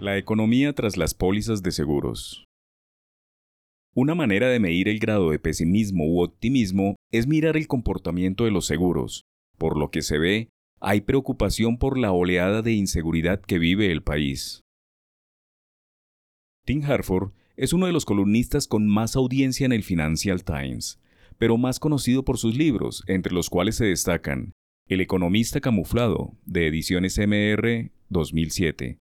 [0.00, 2.46] La economía tras las pólizas de seguros.
[3.94, 8.50] Una manera de medir el grado de pesimismo u optimismo es mirar el comportamiento de
[8.50, 9.24] los seguros.
[9.58, 10.48] Por lo que se ve,
[10.80, 14.62] hay preocupación por la oleada de inseguridad que vive el país.
[16.64, 20.98] Tim Harford es uno de los columnistas con más audiencia en el Financial Times,
[21.36, 24.52] pero más conocido por sus libros, entre los cuales se destacan
[24.88, 28.99] El economista camuflado, de ediciones MR 2007,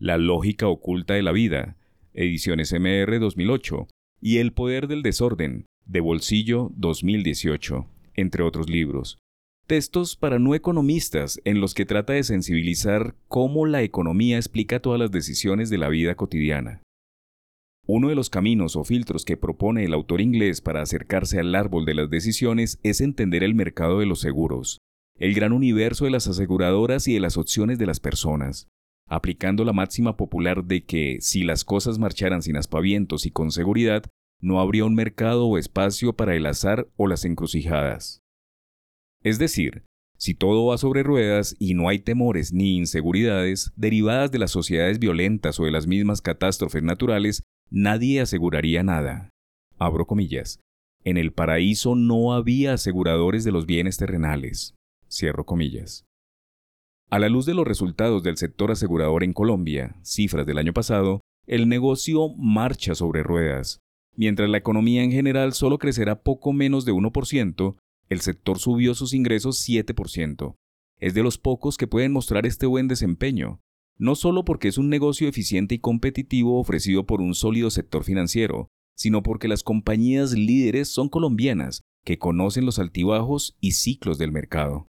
[0.00, 1.76] La lógica oculta de la vida,
[2.14, 3.88] ediciones MR 2008,
[4.20, 7.84] y El poder del desorden, de Bolsillo 2018,
[8.14, 9.18] entre otros libros.
[9.66, 15.00] Textos para no economistas en los que trata de sensibilizar cómo la economía explica todas
[15.00, 16.80] las decisiones de la vida cotidiana.
[17.84, 21.84] Uno de los caminos o filtros que propone el autor inglés para acercarse al árbol
[21.84, 24.78] de las decisiones es entender el mercado de los seguros,
[25.18, 28.68] el gran universo de las aseguradoras y de las opciones de las personas,
[29.08, 34.04] aplicando la máxima popular de que si las cosas marcharan sin aspavientos y con seguridad,
[34.40, 38.20] no habría un mercado o espacio para el azar o las encrucijadas.
[39.22, 39.84] Es decir,
[40.16, 44.98] si todo va sobre ruedas y no hay temores ni inseguridades derivadas de las sociedades
[44.98, 49.30] violentas o de las mismas catástrofes naturales, nadie aseguraría nada.
[49.78, 50.60] Abro comillas.
[51.04, 54.74] En el paraíso no había aseguradores de los bienes terrenales.
[55.08, 56.04] Cierro comillas.
[57.10, 61.22] A la luz de los resultados del sector asegurador en Colombia, cifras del año pasado,
[61.46, 63.78] el negocio marcha sobre ruedas.
[64.14, 67.76] Mientras la economía en general solo crecerá poco menos de 1%,
[68.10, 70.54] el sector subió sus ingresos 7%.
[70.98, 73.60] Es de los pocos que pueden mostrar este buen desempeño,
[73.96, 78.68] no solo porque es un negocio eficiente y competitivo ofrecido por un sólido sector financiero,
[78.94, 84.88] sino porque las compañías líderes son colombianas, que conocen los altibajos y ciclos del mercado.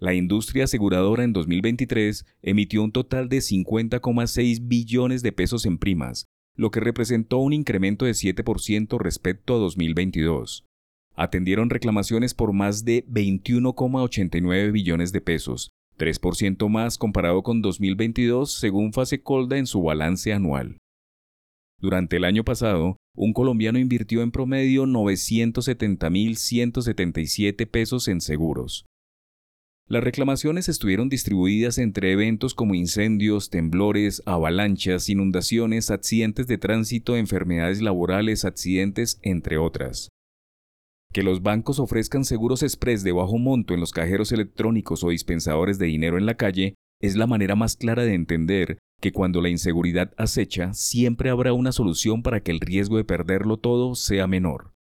[0.00, 6.26] La industria aseguradora en 2023 emitió un total de 50,6 billones de pesos en primas,
[6.54, 10.64] lo que representó un incremento de 7% respecto a 2022.
[11.16, 18.92] Atendieron reclamaciones por más de 21,89 billones de pesos, 3% más comparado con 2022 según
[18.92, 20.78] Fase Colda en su balance anual.
[21.80, 28.84] Durante el año pasado, un colombiano invirtió en promedio 970.177 pesos en seguros.
[29.90, 37.80] Las reclamaciones estuvieron distribuidas entre eventos como incendios, temblores, avalanchas, inundaciones, accidentes de tránsito, enfermedades
[37.80, 40.10] laborales, accidentes, entre otras.
[41.10, 45.78] Que los bancos ofrezcan seguros express de bajo monto en los cajeros electrónicos o dispensadores
[45.78, 49.48] de dinero en la calle es la manera más clara de entender que cuando la
[49.48, 54.74] inseguridad acecha, siempre habrá una solución para que el riesgo de perderlo todo sea menor.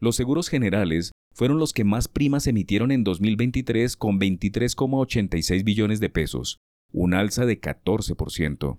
[0.00, 6.10] Los seguros generales fueron los que más primas emitieron en 2023 con 23,86 billones de
[6.10, 6.58] pesos,
[6.92, 8.78] un alza de 14%.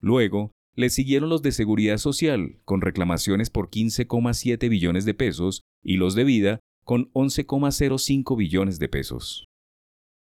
[0.00, 5.96] Luego, le siguieron los de seguridad social, con reclamaciones por 15,7 billones de pesos, y
[5.96, 9.44] los de vida, con 11,05 billones de pesos.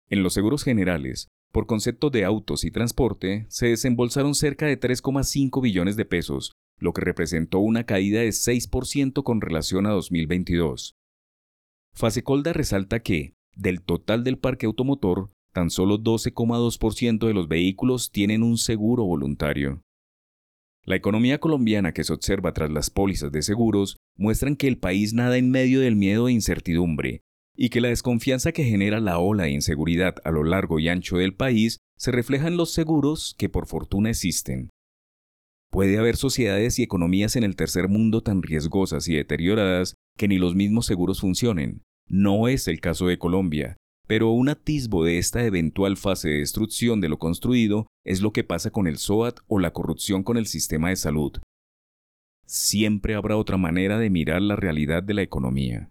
[0.08, 5.62] En los seguros generales, por concepto de autos y transporte, se desembolsaron cerca de 3,5
[5.62, 10.94] billones de pesos, lo que representó una caída de 6% con relación a 2022.
[11.94, 18.42] Fasecolda resalta que, del total del parque automotor, tan solo 12,2% de los vehículos tienen
[18.42, 19.82] un seguro voluntario.
[20.84, 25.12] La economía colombiana que se observa tras las pólizas de seguros muestran que el país
[25.12, 27.20] nada en medio del miedo e incertidumbre,
[27.54, 31.18] y que la desconfianza que genera la ola de inseguridad a lo largo y ancho
[31.18, 34.70] del país se refleja en los seguros que por fortuna existen.
[35.70, 40.38] Puede haber sociedades y economías en el tercer mundo tan riesgosas y deterioradas que ni
[40.38, 41.82] los mismos seguros funcionen.
[42.06, 47.00] No es el caso de Colombia, pero un atisbo de esta eventual fase de destrucción
[47.00, 50.46] de lo construido es lo que pasa con el SOAT o la corrupción con el
[50.46, 51.32] sistema de salud.
[52.46, 55.90] Siempre habrá otra manera de mirar la realidad de la economía.